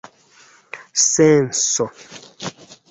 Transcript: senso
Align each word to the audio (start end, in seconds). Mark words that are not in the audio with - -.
senso 1.11 1.85